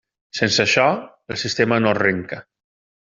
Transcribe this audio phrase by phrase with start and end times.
[0.37, 0.85] Sense això,
[1.35, 2.41] el sistema no arrenca.